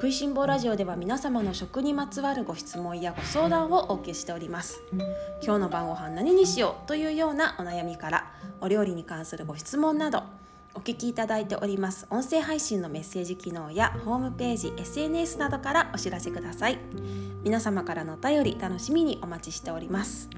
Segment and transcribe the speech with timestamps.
[0.00, 4.80] 食いしん坊ラジオでは皆様の食にまつわるご質問やご相談をお受けしております。
[5.42, 8.30] 今日の晩ご飯何にしようというようなお悩みから
[8.60, 10.22] お料理に関するご質問など
[10.76, 12.06] お聞きいただいております。
[12.10, 16.78] 音声配信のメッセージ機能やホームページ SNS などからお知らせください。
[17.42, 20.30] 皆様からのお便り楽しみにお待ちしております。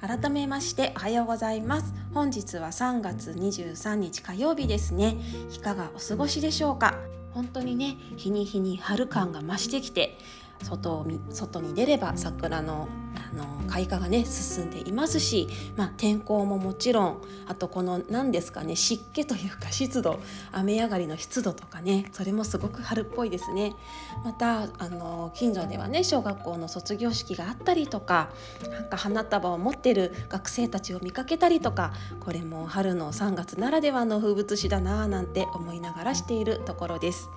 [0.00, 1.94] 改めましておはようございます。
[2.12, 5.16] 本日は3月23日火曜日ですね。
[5.54, 6.98] いかがお過ごしでしょうか？
[7.36, 10.16] 本当にね日に日に春感が増してきて
[10.62, 20.20] 外を外に出れば桜のあの開花がね進んでいますし、まあ、天候ももちろんあとこの何ですかね湿気というか湿度
[20.52, 23.74] 雨上がりの湿度とかねそれもすごく春っぽいですね
[24.24, 28.30] またあの近所ではね小学校の卒業式があったりとか
[28.70, 37.28] なんか花束を持ってる学生たちを見かけたりとかこれも春の3月ならではの風物詩だなぁなんて思いながらしているところです。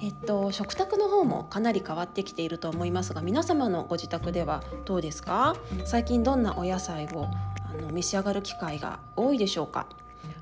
[0.00, 5.56] えっと、食卓の方もかなり変わってきていると思いますが皆様のご自宅ではどうですか？
[5.84, 7.28] 最近どんなお野菜を
[7.68, 9.86] あの召し上がる機会が多いでしょうか？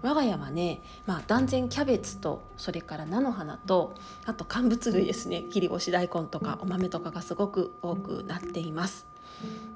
[0.02, 5.44] 我が家はね、まあ、断然キャベツとそれから菜の花とあと乾物類ですね。
[5.50, 9.06] 切り干し大根とかお豆とかがすごく多くなっています。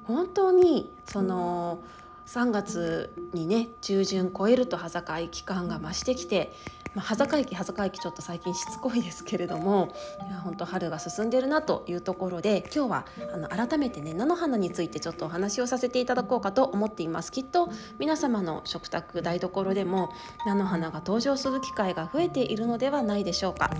[0.05, 1.79] 本当にその
[2.25, 6.51] 3月にね中旬超えると葉坂い期間が増してきて
[6.93, 9.93] まあ、羽坂駅羽坂駅ちょっと最近しつこいですけれども
[10.27, 20.11] いや本当春が進んでるなというところで今日はあの改めてね菜の花についてちょっとお話をさせていただこうかと思っていますきっと皆様の食卓台所でも
[20.45, 23.71] 菜の花が登場する機会が増えているのではないでしょうか。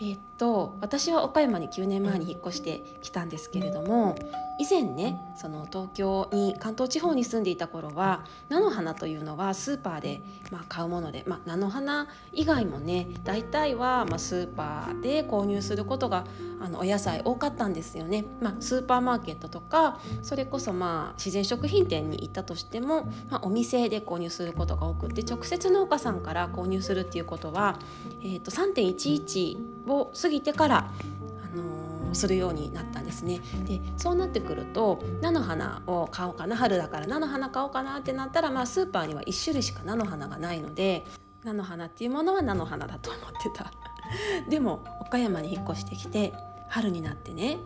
[0.00, 4.16] えっと私は岡山に9年前に引っ越してきたんですけれども
[4.60, 10.20] 以前ねその東京に関東地方に住んでいた頃は菜の花というのはスーパーで、
[10.50, 16.24] まあ、買うもので、まあ、菜の花以外もね大体は、まあ、スーパーで購入することが
[16.60, 18.24] あのお野菜多かったんですよね。
[18.40, 27.78] まあ、スーパーマーケットとかそれこそまあ自然食品店に行ったとしても、まあ、お店で購入することが多くて直接農家さんから購入するっていうことは、
[28.22, 33.40] えー、と3.11を過ぎてからあのするようになったんですね。
[33.66, 41.04] でそうなってくると菜の花を買おうかな春だから菜の花買おうかなってなったら、まあ、スーパーには1種類しか菜の花がないので
[41.44, 43.72] 菜の花っていうものは菜の花だと思ってた。
[44.48, 46.32] でも岡山に引っ越してきて
[46.68, 47.58] 春になってね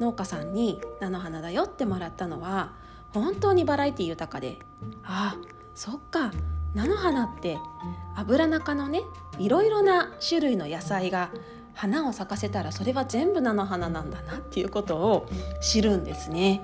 [0.00, 2.72] 農家さんに菜の花だよってもらったのは
[3.14, 4.58] 本当にバラエティ豊かで
[5.04, 5.36] あ
[5.74, 6.32] そっか
[6.74, 7.58] 菜の花って
[8.14, 9.02] 油中のね
[9.38, 11.30] いろいろな種類の野菜が
[11.76, 15.28] 花を咲かせたらそれは全部菜の花なんだなっていうことを
[15.60, 16.62] 知るんですね。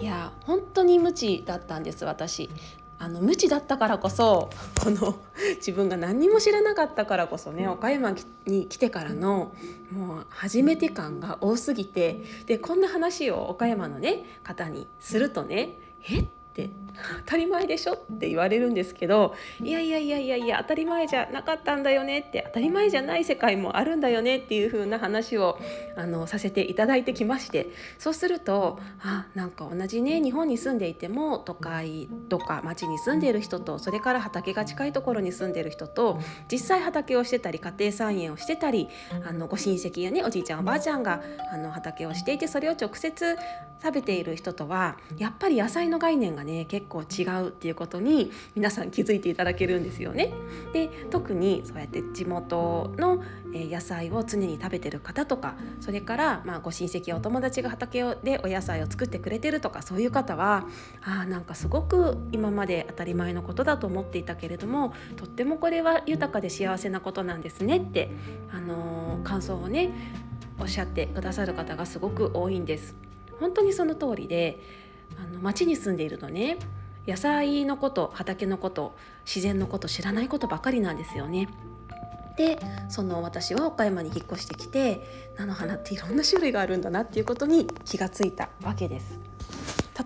[0.00, 2.50] いや本当に無知だったんです私。
[2.98, 4.48] あの無知だったからこそ
[4.80, 5.16] この
[5.56, 8.14] 自分が何にも知らなかったからこそね岡山
[8.46, 9.52] に来てからの
[9.90, 16.68] もう初めて感が多すぎてでこんな話を岡山のね方にするとね「えっ?」って
[17.24, 25.58] 当たり前でしょって言われるんですけどいやいやいやいやいや当たり前じゃなかったんだよねって当たり前じゃない世界もあるんだよねっていう風な話を
[25.96, 27.68] あのさせていただいてきまして
[27.98, 36.20] そうするとあなんか同じね日本に住んでいても都会とか町に住んでいる人とそれから畑が近いところに住んでいる人と
[36.50, 38.88] 実際畑をしてたり家庭菜園をしてたり
[39.26, 43.38] あのご親戚やねおじいちゃんおばあちゃんがあの畑をしていてそれを直接
[43.82, 50.32] 食べている人とはやっぱり野菜の概念がね結構違うっていうことに皆さん気づいていただけるんですよね。
[50.72, 53.22] で特にそうやって地元の
[53.52, 60.66] 野菜を常に食べてる方とかそれからまあご親戚やお友達が畑でお野菜を作ってくれてるとかそういう方は
[61.02, 68.10] あなんかすごく今まで当たり前のことだと思っていたけれどもとってもこれは豊かで幸せなことなんですねって、
[68.52, 69.90] あのー、感想をね
[70.60, 73.11] おっしゃってくださる方がすごく多いんです。
[73.42, 74.60] 本当にその通りで
[75.18, 76.58] あの町に住んでいるとね
[77.06, 78.94] 野菜のこと畑のこと
[79.26, 81.48] 自然のこと知らないことばかりなんですよね。
[82.36, 82.58] で
[82.88, 89.18] その私は岡山に引っ越してきて菜の花っていろんな種類があるんだなっていうことに気がついたわけです。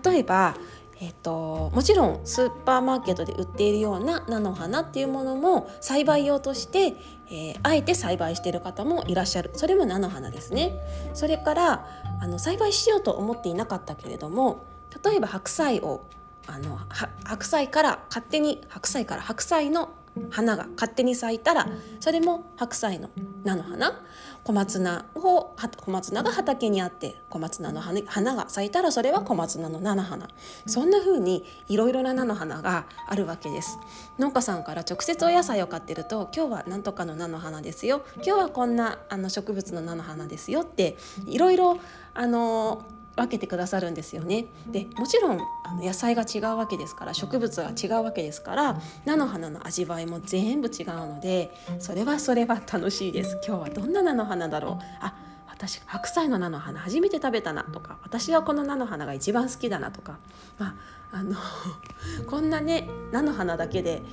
[0.03, 0.55] 例えば
[0.99, 6.95] えっと、もちろんスーパーマーケットで売っているような菜の花っていうものも栽培用として、
[7.29, 9.51] えー、あえて栽培している方もいらっしゃる。
[9.53, 10.73] それも菜の花ですね。
[11.13, 11.87] それから
[12.19, 14.63] あの栽培しようと思っていなかったけれども
[15.03, 16.03] 例えば白菜を
[16.47, 16.79] あの
[17.23, 19.89] 白菜から勝手に白菜から白菜の
[20.29, 21.67] 花が勝手に咲いたら
[21.99, 23.09] それも白菜の
[23.43, 24.03] 菜の花
[24.43, 30.29] 小松菜を小松菜が畑にあって小松菜の花が咲いたらそれは小松菜の菜の花。
[30.65, 33.77] そんな風にいろいろな菜の花があるわけです。
[34.17, 38.03] 農家さんから直接お野菜を買ってると今日は何とかの菜の花ですよ。
[38.15, 41.77] 今日はこんなあの植物の菜の花ですよっていろいろ
[42.13, 42.85] あの
[43.17, 44.45] 分けてくださるんですよね。
[44.67, 53.39] でもちろんあの野菜が違うわけですから植物が違うわけですから菜の花の味わいも全部違うのでそれはそれは楽しいです。
[53.45, 55.13] 今日はどんな菜の花だろうあ
[55.47, 60.19] 私白菜の菜の花初めて食べたなとか私はこの菜の花が一番好きだなとか、
[60.59, 60.75] ま
[61.11, 61.35] あ、あの
[62.29, 64.03] こんなね菜の花だけで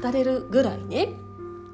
[0.00, 1.18] 語れるぐらいね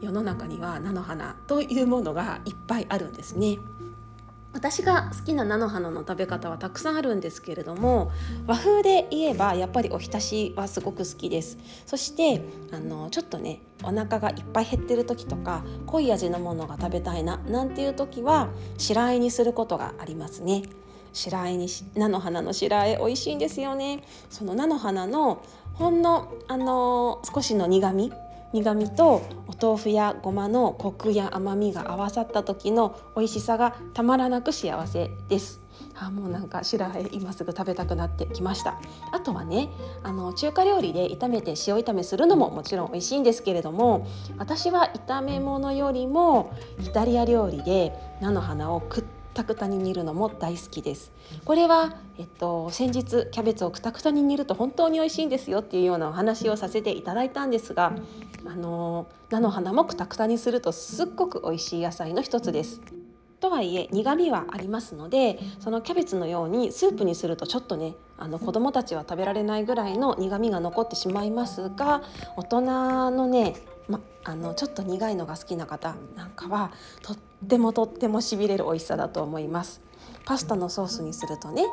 [0.00, 3.58] 世の中には菜の花というものがいっぱいあるんですね。
[4.52, 8.11] 私が好きな菜の花の食べ方はたくさんあるんですけれども
[8.47, 11.56] 和風で言えばやっぱりおひたしはすごく好きです。
[11.87, 12.43] そして
[12.73, 20.62] あのちょっとねお腹がいっぱい減ってる時とか濃い味のものが食べたいななんていう時は白あえにすることがありますね。
[21.12, 24.02] 白あえに菜の花の白あえ美味しいんですよね。
[24.31, 25.43] その菜の花の
[25.75, 28.12] ほんのあの少しの苦味
[28.52, 35.61] 苦味とお豆腐やごまのコクや甘みが合わさった時の美味しさがたまらなく幸せです。
[35.94, 38.81] あもうなんか白あえ今すぐ食べたくなってきました。
[39.12, 39.69] あとはね
[40.02, 44.06] あの中華料理で炒めて塩炒めするのももちろん美味しいんですけれども
[44.38, 49.05] 私は炒め物よりもイタリア料理で菜の花をくっ
[49.44, 51.12] くたに煮るのも大好きです
[51.44, 57.92] これは、えっと、先日キャベツをくたくたに煮ると本当に美味しいんですよっていうようなお話をさせていただいたんですが
[58.46, 62.81] あの菜の花もくたくたにするとすっごく美味しい野菜の一つです。
[63.40, 72.02] とはいえ苦味はありますのでそのキャベツのようにスープにするとちょっとねあの子どもたちは食べられないぐらいの苦味が残ってしまいますが
[72.37, 72.60] 大人
[73.10, 73.56] のね、
[73.90, 76.72] ま、あのちょっと苦いのが好きな方なんかは
[77.02, 79.82] とってもとってもしびれる美味しさだと思います。
[80.25, 81.64] パスタのソースにするとね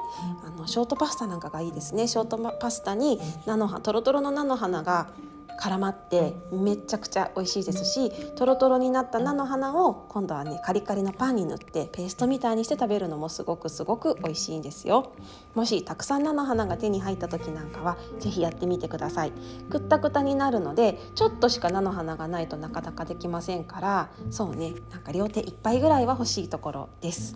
[0.46, 5.10] あのショートパスタなんかがいいですねショートパスタに菜の葉とろとろの菜の花が
[5.59, 15.13] 絡まってめちゃくちゃ美味しいですしとろとろになった菜の花を今度はねカリカリのパンに塗ってペーストみたいにして食べるのもすごくすごく美味しいんですよ。
[15.56, 19.31] もしたくさん菜の花が手に入った時なんかは是非やってみてください。
[19.69, 27.36] くったくたになるのでちょっとしか菜の花がないとなかなかできませんからそうねなんか両手いっぱいぐらいは欲しいところです。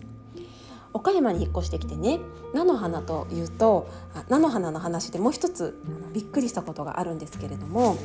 [0.92, 2.20] 岡山に引っ越してきてね
[2.52, 3.88] 菜の花というと
[4.28, 5.78] 菜の花の話でもう一つ
[6.12, 7.96] びっくりしたことがあるんですけれども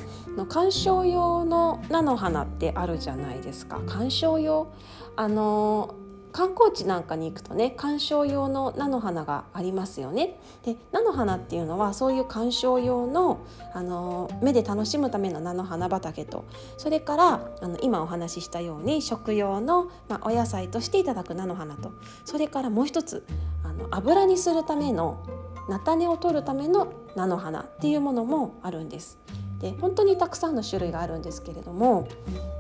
[0.50, 3.82] 観賞用の菜の花ってあるじゃないですか。
[3.86, 4.68] 観賞用
[5.16, 5.96] あの
[6.38, 10.40] 観光地なんかに行くとね観賞用の菜の花がありますよね。
[10.64, 13.40] で菜の花っていうのはそういう観賞用の
[13.74, 16.46] あの目で楽しむための菜の花畑と
[16.78, 21.92] それからあの今お話ししたように食用の、まあ、お野菜としていただく菜の花と
[22.24, 23.26] それからもう一つ
[23.64, 25.26] あの油にするための
[25.68, 29.18] 菜種を取るための菜の花っていうものもあるんです。
[29.60, 32.08] で本当にたくさんの種類があるんですけれども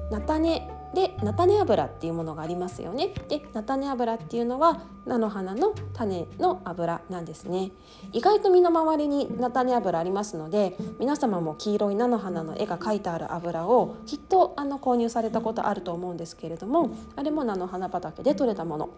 [0.09, 3.13] 菜種で菜種油っていうものがありますよね。
[3.27, 7.71] で菜種油っていうのは菜の花の種の油なんですね。
[8.13, 18.89] 意外と身の回りに菜種油ありますので皆様も黄色い菜の花の絵が描いてある油をきっとあの購入されたことあると思うんですけれどもあれも菜の花畑で採れたもの。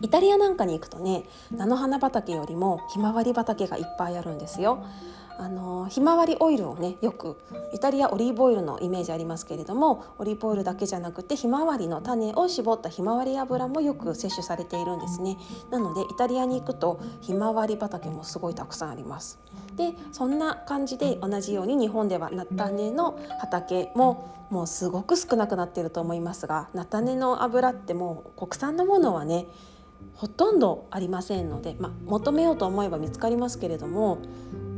[0.00, 4.84] イタリアなんかに行くとね菜の花畑よりもひまわり畑がいっぱいあるんですよ。
[5.38, 7.38] あのひまわりオイルをねよく
[7.72, 15.38] イタリアオリーブオイルのイメージありますけれどもオリーブオイルだけじゃなくてひまわりの種を絞ったひまわり油もよく摂取されているんですね。
[15.70, 19.38] なのでイタリアに行くとひまわり畑もすごいたくさんあります。
[19.76, 29.46] でそんな感じで同じように日本では菜種の畑ももうすごく少なくなっていると思いますが菜種の油ってもう国産のものはね
[30.14, 34.18] ほとんどありませんので、ま、求めようと思えば見つかりますけれども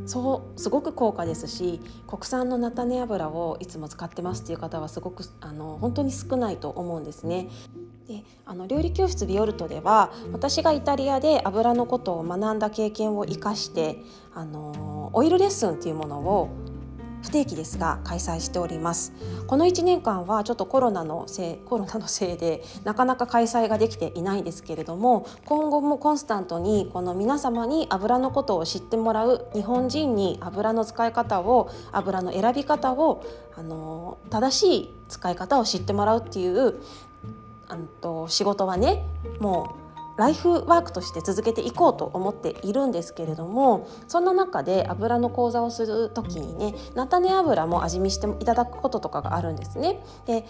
[0.05, 7.49] そうすごく高価ですし国産の菜種油をいつも使ってますっていう方はすごくあの本当に少ないと思うんですね。
[8.07, 13.97] であの料理教室ビオルトでは私がイタリアで油のことを学んだ経験を生かして
[14.33, 16.49] あのオイルレッスンっていうものを
[17.21, 19.13] 不定期ですが開催しております。
[19.47, 33.23] この1年間はちょっとコロナのせいコロナのせいでなかなか開催ができていないんですけれども今後もコンスタントにこの皆様に油のことを知ってもらう日本人に油の使い方を油の選び方を
[33.55, 36.75] あの正しい使い方を知ってもらうっていう
[37.67, 39.05] あと仕事はね
[39.39, 39.80] もう
[40.21, 49.99] ライフワークとして続けていこうと思っているんですけれどもそんな中で油の講座をする時にね菜種油も味見していただくこととかがあるんですね。
[50.27, 50.45] で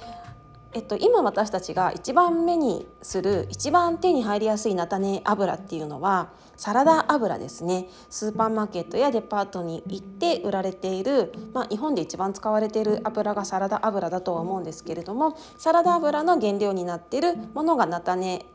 [0.74, 18.46] えっと、今私たちが一番目にする一番手に入りやすい菜種油っていうのはサラダ油ですねスーパーマーケットやデパートに行って売られている、まあ、日本で一番使われている油がサラダ油だとは思うんですけれどもサラダ油の原料になっているものが菜種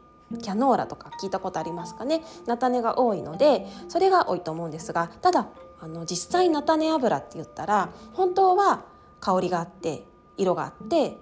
[0.43, 2.23] キャノーラとか聞いたことありますかね？
[2.47, 5.47] 菜種が多いのでそれが多いと思うんですがただ
[5.81, 8.85] あの実際菜種油って言ったら本当は
[9.21, 10.05] 香りがあって
[10.37, 11.17] 色があって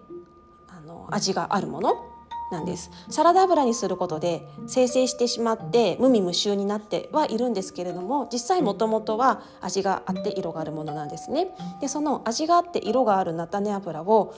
[0.68, 2.10] あの味があるもの
[2.50, 2.90] なんです。
[3.08, 11.48] サラダ油にすることで生成してしまって無味無臭になってはいるんですけれども実際もともとは味があって色があるものなんですね。
[11.80, 14.34] でその味があって色がある菜種油を、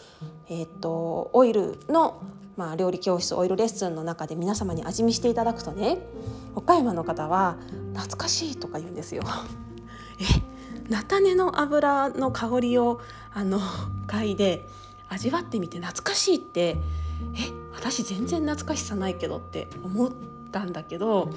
[0.49, 2.21] えー、っとオイルの
[2.57, 5.99] まあ、料理教室オイルレッスンの中で皆様に味見していただくとね
[6.55, 7.59] 岡山の方は
[7.95, 9.23] 「懐かしい」とか言うんですよ。
[10.21, 10.25] え
[10.89, 13.01] 菜種の油の香りを
[13.35, 13.61] あの
[14.07, 14.67] 嗅いで
[15.09, 16.79] 味わってみて懐かしいって
[17.35, 21.31] え私全然懐かしさないけどって思ってたんだけど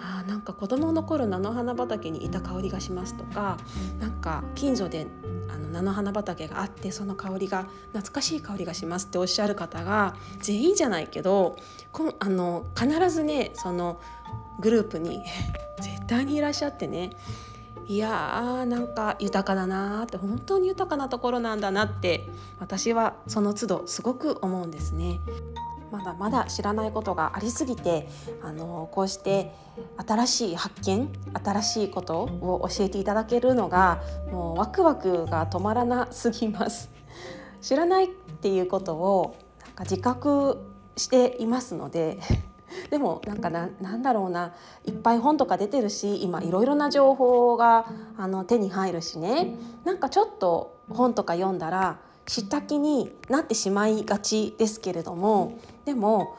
[0.00, 3.58] あなんか子どもの頃菜の花畑にいた香りがしますとか
[4.00, 5.06] なんか近所で
[5.48, 11.56] あの菜の花畑があってその香りが懐かしい香りがしますっておっしゃる方が全員じゃないけど
[11.92, 14.00] こあの必ずねその
[14.60, 15.22] グループに
[15.80, 17.10] 絶対にいらっしゃってね
[17.88, 25.20] いやーなんか豊かだなって本当に豊かなところなんだなって私はその都度すごく思うんですね。
[25.90, 28.08] まだまだ知らないことがありすぎて
[28.42, 29.52] あのこうして
[29.98, 31.06] 新しい発見
[31.44, 36.90] 新しいことを教えていただけるのがもうワクワクが止まらなすぎます。
[37.60, 40.58] 知らないっていうことをなんか自覚
[40.96, 42.18] していますので
[42.90, 44.52] でもなんかななんだろうな
[44.84, 47.86] いっぱい本とか出てるし今いろいろな情報が
[48.16, 49.54] あの手に入るしね。
[49.84, 56.36] なんかちょっと本とか読んだら知った気になってしまいがちですけれどもでも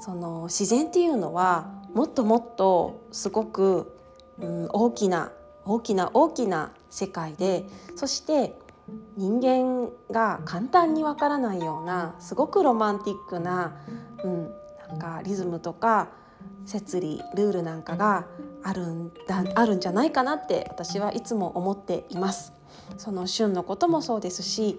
[0.00, 3.94] その自然っていうのはもっともっとすごく、
[4.40, 5.30] うん、大きな
[5.64, 7.64] 大きな大きな世界で
[7.94, 8.56] そして
[9.16, 13.76] 人間が簡単にわからないようなすごくロマンティックな、
[14.24, 14.52] うん、
[14.92, 16.10] なんかリズムとか
[16.66, 18.26] 摂理ルールなんかが
[18.62, 22.52] あるんだあるんじゃないかなって私はいつも思っています。
[22.96, 24.78] その旬のこともそうですし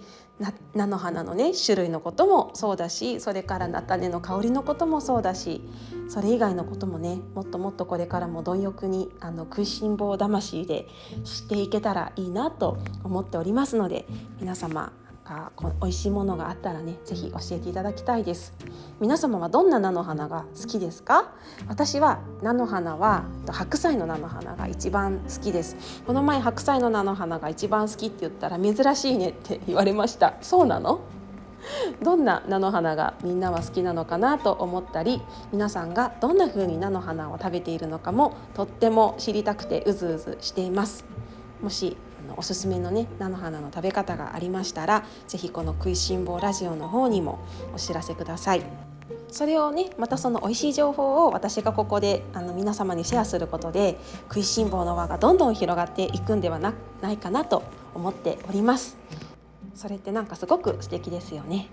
[0.73, 5.61] 菜の花のね種類のこともそうだしそれから菜種の香りのこともそうだし
[6.09, 10.87] それ以外のこともねもっともっとこれからも貪欲にあの食いしん坊魂で
[11.23, 14.07] 知っていけたらいいなと思っておりますので
[14.39, 14.91] 皆様
[15.23, 15.51] か
[15.81, 18.53] 美味しいものがあったらねぜひ教えていただきたいです。
[18.99, 21.33] 皆様はどんな菜の花が好きですか？
[21.67, 26.03] 私は菜の花は白菜の菜の花が一番好きです。
[26.05, 30.35] この前白菜の菜の花が一番好きって言ったら珍しいねって言われました。
[30.41, 30.99] そうなの？
[32.01, 35.21] どんな菜の花がみんなは好きなのかなと思ったり
[35.53, 41.05] 皆さんがどんな風に菜の花を食べているのかもとっても知りたくてうずうずしています。
[41.61, 41.95] もし
[42.37, 47.39] おすすめのね菜の花の食べ方がありましたら是非この「食いしん坊ラジオ」の方にも
[47.73, 48.63] お知らせください。
[49.29, 53.97] それをねまたその美味しい情報を私がここであの皆様にシェアすることで
[54.29, 57.63] 食いしん坊の輪がどんどん広がっていくんではなないかなと
[57.95, 58.95] 思っております。
[59.73, 61.67] それってなんかすごく素敵ですよね。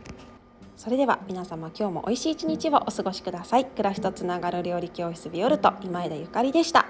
[0.77, 3.67] それでは皆様今日も美味しい一日をお過ごしください。
[3.67, 6.87] 暮らしとつながる料理教室ビオルト今枝ゆかりでした。